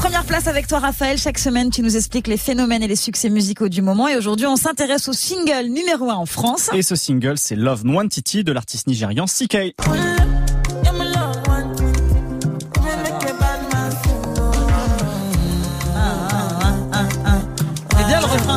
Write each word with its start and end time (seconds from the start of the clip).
Première 0.00 0.24
place 0.24 0.46
avec 0.46 0.66
toi 0.66 0.78
Raphaël. 0.78 1.18
Chaque 1.18 1.38
semaine, 1.38 1.68
tu 1.68 1.82
nous 1.82 1.94
expliques 1.94 2.26
les 2.26 2.38
phénomènes 2.38 2.82
et 2.82 2.88
les 2.88 2.96
succès 2.96 3.28
musicaux 3.28 3.68
du 3.68 3.82
moment. 3.82 4.08
Et 4.08 4.16
aujourd'hui, 4.16 4.46
on 4.46 4.56
s'intéresse 4.56 5.08
au 5.08 5.12
single 5.12 5.66
numéro 5.66 6.10
1 6.10 6.14
en 6.14 6.24
France. 6.24 6.70
Et 6.72 6.80
ce 6.80 6.96
single, 6.96 7.36
c'est 7.36 7.54
Love 7.54 7.84
Nwantiti 7.84 8.42
de 8.42 8.50
l'artiste 8.50 8.86
nigérian 8.86 9.26
CK. 9.26 9.74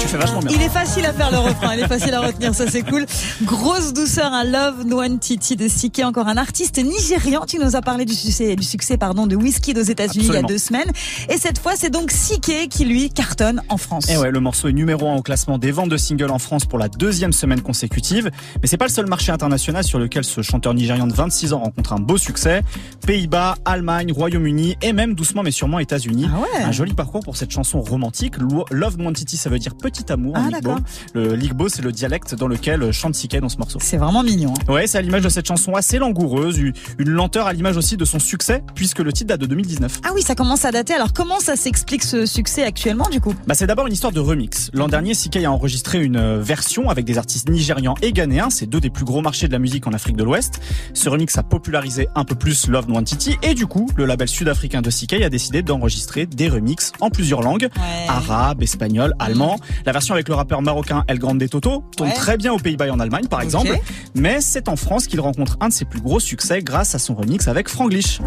Tu 0.00 0.08
fais 0.08 0.18
vachement 0.18 0.40
bien. 0.40 0.50
Il 0.54 0.62
est 0.62 0.68
facile 0.68 1.06
à 1.06 1.12
faire 1.12 1.30
le 1.30 1.38
refrain, 1.38 1.74
il 1.74 1.80
est 1.80 1.88
facile 1.88 2.12
à 2.12 2.20
retenir, 2.20 2.54
ça 2.54 2.68
c'est 2.68 2.82
cool. 2.82 3.06
Grosse 3.44 3.92
douceur 3.92 4.32
à 4.32 4.44
Love 4.44 4.84
One 4.92 5.18
Titi 5.18 5.56
de 5.56 5.68
Sike, 5.68 6.02
encore 6.04 6.28
un 6.28 6.36
artiste 6.36 6.78
nigérian. 6.78 7.44
Tu 7.46 7.58
nous 7.58 7.74
as 7.74 7.80
parlé 7.80 8.04
du 8.04 8.14
succès, 8.14 8.56
du 8.56 8.62
succès 8.62 8.96
pardon, 8.96 9.26
de 9.26 9.36
Whiskey 9.36 9.78
aux 9.78 9.82
États-Unis 9.82 10.26
il 10.28 10.34
y 10.34 10.36
a 10.36 10.42
deux 10.42 10.58
semaines. 10.58 10.90
Et 11.30 11.38
cette 11.38 11.58
fois, 11.58 11.72
c'est 11.76 11.90
donc 11.90 12.10
Sike 12.10 12.68
qui 12.68 12.84
lui 12.84 13.08
cartonne 13.10 13.62
en 13.68 13.76
France. 13.76 14.08
Et 14.10 14.16
ouais, 14.16 14.30
le 14.30 14.40
morceau 14.40 14.68
est 14.68 14.72
numéro 14.72 15.08
un 15.08 15.16
au 15.16 15.22
classement 15.22 15.56
des 15.58 15.70
ventes 15.70 15.88
de 15.88 15.96
singles 15.96 16.30
en 16.30 16.38
France 16.38 16.66
pour 16.66 16.78
la 16.78 16.88
deuxième 16.88 17.32
semaine 17.32 17.62
consécutive. 17.62 18.30
Mais 18.60 18.68
c'est 18.68 18.76
pas 18.76 18.86
le 18.86 18.92
seul 18.92 19.06
marché 19.06 19.32
international 19.32 19.84
sur 19.84 19.98
lequel 19.98 20.24
ce 20.24 20.42
chanteur 20.42 20.74
nigérian 20.74 21.06
de 21.06 21.14
26 21.14 21.52
ans 21.54 21.60
rencontre 21.60 21.92
un 21.94 22.00
beau 22.00 22.18
succès. 22.18 22.62
Pays-Bas, 23.06 23.56
Allemagne, 23.64 24.12
Royaume-Uni 24.12 24.76
et 24.82 24.92
même 24.92 25.14
doucement 25.14 25.42
mais 25.42 25.50
sûrement 25.50 25.78
États-Unis. 25.78 26.28
Ah 26.32 26.40
ouais. 26.40 26.64
Un 26.64 26.72
joli 26.72 26.92
parcours 26.92 27.22
pour 27.22 27.36
cette 27.36 27.50
chanson 27.50 27.80
romantique. 27.80 28.34
Love 28.70 28.96
One 28.98 29.14
Titi, 29.14 29.36
ça 29.36 29.50
veut 29.50 29.53
dire 29.58 29.74
petit 29.76 30.10
amour 30.12 30.36
en 30.36 30.48
Ah, 30.52 30.56
Igbo. 30.58 30.74
Le 31.14 31.34
Ligbo, 31.34 31.68
c'est 31.68 31.82
le 31.82 31.92
dialecte 31.92 32.34
dans 32.34 32.48
lequel 32.48 32.92
chante 32.92 33.14
Sike 33.14 33.36
dans 33.40 33.48
ce 33.48 33.56
morceau. 33.58 33.78
C'est 33.80 33.96
vraiment 33.96 34.22
mignon. 34.22 34.52
hein. 34.68 34.72
Ouais, 34.72 34.86
c'est 34.86 34.98
à 34.98 35.02
l'image 35.02 35.22
de 35.22 35.28
cette 35.28 35.46
chanson 35.46 35.74
assez 35.74 35.98
langoureuse, 35.98 36.58
une 36.58 37.10
lenteur 37.10 37.46
à 37.46 37.52
l'image 37.52 37.76
aussi 37.76 37.96
de 37.96 38.04
son 38.04 38.18
succès, 38.18 38.62
puisque 38.74 38.98
le 39.00 39.12
titre 39.12 39.28
date 39.28 39.40
de 39.40 39.46
2019. 39.46 40.00
Ah 40.04 40.10
oui, 40.14 40.22
ça 40.22 40.34
commence 40.34 40.64
à 40.64 40.70
dater. 40.70 40.94
Alors 40.94 41.12
comment 41.12 41.40
ça 41.40 41.56
s'explique 41.56 42.02
ce 42.02 42.26
succès 42.26 42.62
actuellement 42.64 43.08
du 43.10 43.20
coup? 43.20 43.34
Bah, 43.46 43.54
c'est 43.54 43.66
d'abord 43.66 43.86
une 43.86 43.92
histoire 43.92 44.12
de 44.12 44.20
remix. 44.20 44.70
L'an 44.72 44.88
dernier, 44.88 45.12
CK 45.14 45.36
a 45.44 45.50
enregistré 45.50 46.02
une 46.02 46.16
euh, 46.16 46.40
version 46.40 46.88
avec 46.90 47.04
des 47.04 47.18
artistes 47.18 47.48
nigérians 47.48 47.94
et 48.02 48.12
ghanéens, 48.12 48.50
c'est 48.50 48.66
deux 48.66 48.80
des 48.80 48.90
plus 48.90 49.04
gros 49.04 49.20
marchés 49.22 49.46
de 49.48 49.52
la 49.52 49.58
musique 49.58 49.86
en 49.86 49.92
Afrique 49.92 50.16
de 50.16 50.24
l'Ouest. 50.24 50.60
Ce 50.94 51.08
remix 51.08 51.36
a 51.38 51.42
popularisé 51.42 52.08
un 52.14 52.24
peu 52.24 52.34
plus 52.34 52.68
Love 52.68 52.88
Nwantiti 52.88 53.36
et 53.42 53.54
du 53.54 53.66
coup, 53.66 53.88
le 53.96 54.04
label 54.04 54.28
sud-africain 54.28 54.82
de 54.82 54.90
CK 54.90 55.22
a 55.22 55.28
décidé 55.30 55.62
d'enregistrer 55.62 56.26
des 56.26 56.48
remixes 56.48 56.92
en 57.00 57.10
plusieurs 57.10 57.42
langues, 57.42 57.68
Ouais. 57.76 58.06
arabe, 58.08 58.62
espagnol, 58.62 59.14
allemand. 59.18 59.43
La 59.86 59.92
version 59.92 60.14
avec 60.14 60.28
le 60.28 60.34
rappeur 60.34 60.62
marocain 60.62 61.04
El 61.08 61.18
Grande 61.18 61.42
Toto 61.48 61.84
tombe 61.96 62.08
Ouais. 62.08 62.12
très 62.14 62.36
bien 62.36 62.52
aux 62.52 62.58
Pays-Bas 62.58 62.86
et 62.86 62.90
en 62.90 63.00
Allemagne 63.00 63.26
par 63.28 63.40
exemple, 63.40 63.70
mais 64.14 64.40
c'est 64.40 64.68
en 64.68 64.76
France 64.76 65.06
qu'il 65.06 65.20
rencontre 65.20 65.56
un 65.60 65.68
de 65.68 65.72
ses 65.72 65.84
plus 65.84 66.00
gros 66.00 66.20
succès 66.20 66.60
grâce 66.62 66.94
à 66.94 66.98
son 66.98 67.14
remix 67.14 67.48
avec 67.48 67.68
Franglish. 67.68 68.20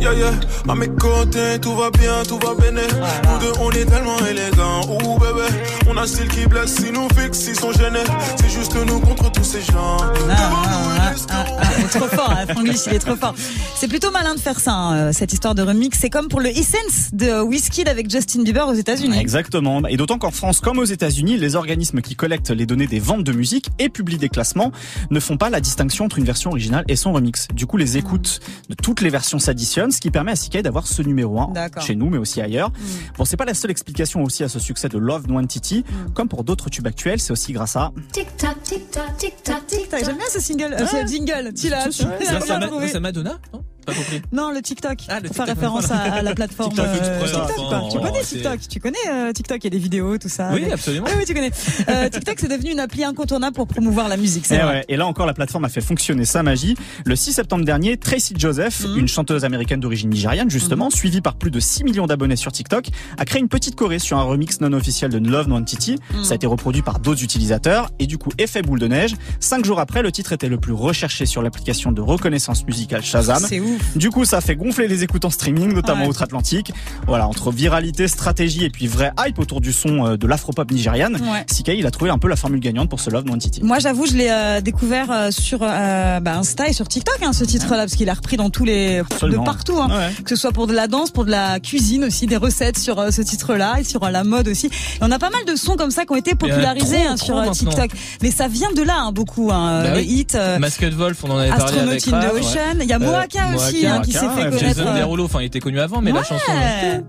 Yeah, 0.00 0.14
yeah, 0.14 0.32
à 0.68 0.74
mes 0.74 0.88
côtés, 0.88 1.58
tout 1.60 1.74
va 1.74 1.90
bien, 1.90 2.22
tout 2.26 2.38
va 2.38 2.54
bien. 2.54 2.72
Nous 2.72 3.38
deux, 3.40 3.52
on 3.60 3.70
est 3.70 3.84
tellement 3.84 4.18
élégants. 4.28 4.80
Ouh, 4.88 5.18
bébé, 5.18 5.46
on 5.88 5.96
a 5.96 6.02
un 6.02 6.06
style 6.06 6.26
qui 6.28 6.46
blesse, 6.46 6.74
si 6.74 6.90
nous 6.90 7.06
fixe, 7.16 7.46
ils 7.48 7.54
sont 7.54 7.70
gênés. 7.72 8.00
C'est 8.36 8.50
juste 8.50 8.74
nous 8.86 8.98
contre 9.00 9.30
tous 9.30 9.44
ces 9.44 9.60
gens. 9.62 9.96
Devant 9.98 10.26
nous, 10.26 10.32
Ah, 10.34 11.06
ils 11.06 11.12
laissent 11.12 11.26
ah, 11.30 11.44
ah, 11.60 11.62
il 11.78 11.84
est 11.84 11.88
trop 11.88 12.08
fort, 12.08 12.30
hein, 12.30 12.46
Franglish, 12.48 12.80
il 12.88 12.94
est 12.94 12.98
trop 12.98 13.14
fort. 13.16 13.34
C'est 13.76 13.86
plutôt 13.88 14.10
malin 14.10 14.34
de 14.34 14.40
faire 14.40 14.58
ça, 14.58 14.72
hein, 14.72 14.94
euh, 14.96 15.12
cette 15.12 15.32
histoire 15.32 15.54
de 15.54 15.62
remix. 15.62 15.96
C'est 16.00 16.10
comme 16.10 16.26
pour 16.28 16.40
le 16.40 16.48
Essence 16.48 17.10
de 17.12 17.40
Whiskey 17.40 17.88
avec 17.88 18.10
Justin 18.10 18.42
Bieber 18.42 18.66
aux 18.66 18.74
États-Unis. 18.74 19.18
Exactement. 19.20 19.82
Et 19.88 19.96
d'autant 19.96 20.18
qu'en 20.18 20.30
France 20.32 20.51
comme 20.60 20.78
aux 20.78 20.84
États-Unis, 20.84 21.38
les 21.38 21.56
organismes 21.56 22.00
qui 22.00 22.16
collectent 22.16 22.50
les 22.50 22.66
données 22.66 22.86
des 22.86 23.00
ventes 23.00 23.24
de 23.24 23.32
musique 23.32 23.70
et 23.78 23.88
publient 23.88 24.18
des 24.18 24.28
classements 24.28 24.72
ne 25.10 25.20
font 25.20 25.36
pas 25.36 25.50
la 25.50 25.60
distinction 25.60 26.04
entre 26.04 26.18
une 26.18 26.24
version 26.24 26.50
originale 26.50 26.84
et 26.88 26.96
son 26.96 27.12
remix. 27.12 27.48
Du 27.54 27.66
coup, 27.66 27.76
les 27.76 27.96
écoutes 27.96 28.40
de 28.68 28.74
toutes 28.74 29.00
les 29.00 29.10
versions 29.10 29.38
s'additionnent, 29.38 29.90
ce 29.90 30.00
qui 30.00 30.10
permet 30.10 30.32
à 30.32 30.36
CK 30.36 30.58
d'avoir 30.62 30.86
ce 30.86 31.02
numéro 31.02 31.40
1 31.40 31.52
D'accord. 31.52 31.82
chez 31.82 31.94
nous, 31.94 32.10
mais 32.10 32.18
aussi 32.18 32.40
ailleurs. 32.40 32.70
Bon, 33.16 33.24
c'est 33.24 33.36
pas 33.36 33.44
la 33.44 33.54
seule 33.54 33.70
explication 33.70 34.22
aussi 34.22 34.44
à 34.44 34.48
ce 34.48 34.58
succès 34.58 34.88
de 34.88 34.98
Love 34.98 35.28
Nwantiti. 35.28 35.84
Comme 36.14 36.28
pour 36.28 36.44
d'autres 36.44 36.70
tubes 36.70 36.86
actuels, 36.86 37.20
c'est 37.20 37.32
aussi 37.32 37.52
grâce 37.52 37.76
à 37.76 37.92
Tic 38.12 38.36
tac, 38.36 38.62
tic 38.62 38.90
tac, 38.90 39.16
tic 39.16 39.42
tac, 39.42 39.66
tic 39.66 39.82
Putain, 39.82 39.96
tac. 39.98 40.04
J'aime 40.04 40.16
bien 40.16 40.26
ce 40.30 40.40
single, 40.40 40.74
euh, 40.78 40.86
ce 40.86 41.06
jingle. 41.06 41.52
Tu 41.54 41.68
l'as, 41.68 41.90
ça 41.90 43.00
Madonna 43.00 43.38
Non 43.52 43.64
Pas 43.86 43.94
compris. 43.94 44.22
Non, 44.32 44.50
le 44.50 44.62
TikTok. 44.62 44.98
Ah, 45.08 45.20
le 45.20 45.26
pour 45.28 45.36
faire 45.36 45.46
TikTok. 45.46 45.48
référence 45.62 45.90
à, 45.90 45.98
à 45.98 46.22
la 46.22 46.34
plateforme 46.34 46.70
TikTok, 46.72 46.86
euh, 46.86 46.94
tu 46.94 46.98
connais. 47.00 47.52
TikTok, 47.52 47.90
Tu 47.90 47.98
connais 47.98 48.22
TikTok 48.22 48.60
Tu 48.68 48.80
connais 48.80 48.98
euh, 49.10 49.32
TikTok 49.32 49.58
Il 49.60 49.64
y 49.64 49.66
a 49.66 49.70
des 49.70 49.78
vidéos, 49.78 50.18
tout 50.18 50.28
ça. 50.28 50.50
Oui, 50.52 50.64
absolument. 50.70 51.06
Ah 51.10 51.14
oui, 51.18 51.24
tu 51.26 51.34
connais. 51.34 51.50
Euh, 51.88 52.08
TikTok, 52.08 52.36
c'est 52.38 52.48
devenu 52.48 52.70
une 52.72 52.80
appli 52.80 53.04
incontournable 53.04 53.54
pour 53.56 53.66
promouvoir 53.66 54.08
la 54.08 54.16
musique. 54.16 54.50
Et. 54.50 54.58
Eh 54.60 54.64
ouais, 54.64 54.84
et 54.88 54.96
là 54.96 55.06
encore, 55.06 55.26
la 55.26 55.34
plateforme 55.34 55.64
a 55.64 55.68
fait 55.68 55.80
fonctionner 55.80 56.24
sa 56.24 56.42
magie. 56.42 56.76
Le 57.04 57.16
6 57.16 57.32
septembre 57.32 57.64
dernier, 57.64 57.96
Tracy 57.96 58.34
Joseph, 58.36 58.84
Mhm. 58.84 58.98
une 59.00 59.08
chanteuse 59.08 59.44
américaine 59.44 59.80
d'origine 59.80 60.10
nigériane 60.10 60.50
justement, 60.50 60.90
suivie 60.90 61.20
par 61.20 61.34
plus 61.36 61.50
de 61.50 61.60
6 61.60 61.84
millions 61.84 62.06
d'abonnés 62.06 62.36
sur 62.36 62.52
TikTok, 62.52 62.86
a 63.18 63.24
créé 63.24 63.40
une 63.40 63.48
petite 63.48 63.74
choré 63.76 63.98
sur 63.98 64.18
un 64.18 64.22
remix 64.22 64.60
non 64.60 64.72
officiel 64.72 65.10
de 65.10 65.18
Love 65.18 65.48
Nwantiti. 65.48 65.96
Mhm. 66.14 66.24
Ça 66.24 66.32
a 66.32 66.34
été 66.36 66.46
reproduit 66.46 66.82
par 66.82 66.98
d'autres 67.00 67.22
utilisateurs 67.24 67.90
et 67.98 68.06
du 68.06 68.18
coup, 68.18 68.30
effet 68.38 68.62
boule 68.62 68.78
de 68.78 68.86
neige. 68.88 69.14
Cinq 69.40 69.64
jours 69.64 69.80
après, 69.80 70.02
le 70.02 70.12
titre 70.12 70.32
était 70.32 70.48
le 70.48 70.58
plus 70.58 70.72
recherché 70.72 71.26
sur 71.26 71.42
l'application 71.42 71.92
de 71.92 72.00
reconnaissance 72.00 72.64
musicale 72.66 73.02
Shazam. 73.02 73.42
C'est 73.48 73.60
ouf. 73.60 73.71
Du 73.96 74.10
coup, 74.10 74.24
ça 74.24 74.38
a 74.38 74.40
fait 74.40 74.56
gonfler 74.56 74.88
les 74.88 75.02
écoutes 75.02 75.24
en 75.24 75.30
streaming, 75.30 75.72
notamment 75.72 76.02
Ouais. 76.02 76.08
outre-Atlantique. 76.08 76.72
Voilà, 77.06 77.26
entre 77.28 77.50
viralité, 77.52 78.08
stratégie 78.08 78.64
et 78.64 78.70
puis 78.70 78.86
vrai 78.86 79.12
hype 79.26 79.38
autour 79.38 79.60
du 79.60 79.72
son 79.72 80.06
euh, 80.06 80.16
de 80.16 80.26
l'afropop 80.26 80.70
nigériane, 80.70 81.16
Ouais. 81.32 81.44
CK, 81.46 81.72
il 81.78 81.86
a 81.86 81.90
trouvé 81.90 82.10
un 82.10 82.18
peu 82.18 82.28
la 82.28 82.36
formule 82.36 82.60
gagnante 82.60 82.88
pour 82.88 83.00
ce 83.00 83.10
Love 83.10 83.24
Nwantiti. 83.26 83.62
Moi, 83.62 83.78
j'avoue, 83.78 84.06
je 84.06 84.14
l'ai 84.14 84.28
euh, 84.30 84.60
découvert 84.60 85.10
euh, 85.10 85.30
sur 85.30 85.60
euh, 85.62 86.20
bah, 86.20 86.36
Insta 86.36 86.68
et 86.68 86.72
sur 86.72 86.88
TikTok, 86.88 87.18
hein, 87.22 87.32
ce 87.32 87.44
titre-là, 87.44 87.78
parce 87.78 87.94
qu'il 87.94 88.08
est 88.08 88.12
repris 88.12 88.36
dans 88.36 88.50
tous 88.50 88.64
les, 88.64 88.98
Absolument. 88.98 89.42
de 89.42 89.46
partout. 89.46 89.78
Hein. 89.80 89.88
Ouais. 89.90 90.22
Que 90.24 90.30
ce 90.30 90.36
soit 90.36 90.52
pour 90.52 90.66
de 90.66 90.72
la 90.72 90.88
danse, 90.88 91.10
pour 91.10 91.24
de 91.24 91.30
la 91.30 91.60
cuisine 91.60 92.04
aussi, 92.04 92.26
des 92.26 92.36
recettes 92.36 92.78
sur 92.78 92.98
euh, 92.98 93.10
ce 93.10 93.22
titre-là 93.22 93.76
et 93.80 93.84
sur 93.84 94.02
euh, 94.04 94.10
la 94.10 94.24
mode 94.24 94.48
aussi. 94.48 94.66
Et 94.66 94.70
on 95.00 95.10
a 95.10 95.18
pas 95.18 95.30
mal 95.30 95.44
de 95.46 95.54
sons 95.56 95.76
comme 95.76 95.90
ça 95.90 96.04
qui 96.04 96.12
ont 96.12 96.16
été 96.16 96.32
a 96.32 96.36
popularisés 96.36 96.96
trop, 96.96 97.06
hein, 97.08 97.14
trop 97.16 97.24
sur 97.26 97.34
maintenant. 97.36 97.52
TikTok. 97.52 97.90
Mais 98.22 98.30
ça 98.30 98.48
vient 98.48 98.72
de 98.72 98.82
là, 98.82 98.96
hein, 99.00 99.12
beaucoup, 99.12 99.50
hein, 99.52 99.82
Bah 99.84 99.94
les 99.94 100.00
oui. 100.02 100.06
hits. 100.06 100.26
euh, 100.36 100.58
Masked 100.58 100.92
Wolf, 100.94 101.22
on 101.24 101.30
en 101.30 101.38
avait 101.38 101.48
parlé 101.50 101.64
Astronaut 101.64 101.90
avec 101.90 102.08
in 102.08 102.10
the 102.10 102.14
Raph, 102.14 102.32
ouais. 102.34 102.40
Ocean. 102.40 102.78
Il 102.80 102.86
y 102.88 102.92
a 102.92 102.98
Moaka 102.98 103.40
Euh, 103.52 103.56
aussi, 103.68 103.86
hein, 103.86 104.02
qui 104.02 104.12
s'est 104.12 104.18
fait 104.20 104.26
ouais, 104.26 104.44
connaître. 104.44 104.58
Jason 104.58 104.94
Derulo, 104.94 105.24
enfin 105.24 105.40
il 105.40 105.46
était 105.46 105.60
connu 105.60 105.80
avant, 105.80 106.00
mais 106.00 106.12
la 106.12 106.22
chanson. 106.22 106.52
Ouais. 106.52 107.02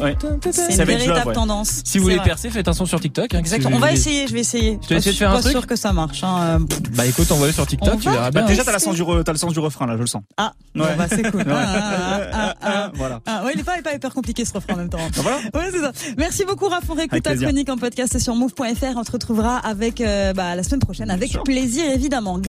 Ouais. 0.00 0.16
C'est 0.50 0.74
une 0.76 0.84
véritable 0.84 1.28
ouais. 1.28 1.34
tendance. 1.34 1.82
Si 1.84 1.98
vous 1.98 2.04
voulez 2.04 2.18
percer, 2.20 2.50
faites 2.50 2.68
un 2.68 2.72
son 2.72 2.86
sur 2.86 3.00
TikTok. 3.00 3.34
hein, 3.34 3.38
Exactement. 3.38 3.76
On 3.76 3.80
va 3.80 3.92
essayer, 3.92 4.26
je 4.26 4.32
vais 4.32 4.40
essayer. 4.40 4.78
Tu 4.80 4.88
vas 4.94 4.98
essayer 4.98 5.12
de 5.12 5.16
faire 5.18 5.30
Je 5.32 5.36
un 5.36 5.40
suis 5.40 5.44
pas 5.44 5.50
truc 5.52 5.62
sûr 5.62 5.66
que 5.66 5.76
ça 5.76 5.92
marche. 5.92 6.22
Hein. 6.24 6.58
euh, 6.60 6.76
Bah 6.96 7.06
écoute, 7.06 7.30
envoie-le 7.30 7.52
sur 7.52 7.62
On 7.62 7.66
TikTok, 7.66 7.98
tu 8.00 8.06
va 8.06 8.12
verras 8.12 8.30
Bah, 8.30 8.40
bien. 8.40 8.48
déjà, 8.48 8.64
t'as, 8.64 8.72
le 8.72 8.78
sens 8.78 8.94
du 9.52 9.60
refrain, 9.60 9.86
là, 9.86 9.94
je 9.96 10.00
le 10.00 10.06
sens. 10.06 10.22
Ah, 10.36 10.52
bon, 10.74 10.84
Ouais. 10.84 10.94
bah, 10.96 11.06
c'est 11.08 11.30
cool. 11.30 11.44
Voilà. 12.94 13.20
Ouais, 13.44 13.52
il 13.54 13.60
est 13.60 13.64
pas, 13.64 13.74
il 13.76 13.80
est 13.80 13.82
pas 13.82 13.94
hyper 13.94 14.12
compliqué 14.14 14.44
ce 14.44 14.52
refrain 14.52 14.74
en 14.74 14.76
même 14.78 14.88
temps. 14.88 14.98
Bah, 14.98 15.22
voilà. 15.22 15.36
Ouais, 15.54 15.70
c'est 15.72 15.80
ça. 15.80 15.92
Merci 16.18 16.44
beaucoup, 16.44 16.66
Raph. 16.68 16.84
On 16.88 16.94
réécoute 16.94 17.22
ta 17.22 17.36
chronique 17.36 17.68
en 17.68 17.76
podcast 17.76 18.18
sur 18.18 18.34
move.fr. 18.34 18.96
On 18.96 19.04
te 19.04 19.12
retrouvera 19.12 19.58
avec, 19.58 20.00
euh, 20.00 20.32
bah, 20.32 20.54
la 20.54 20.62
semaine 20.62 20.80
prochaine 20.80 21.10
avec 21.10 21.36
plaisir, 21.44 21.84
évidemment. 21.92 22.38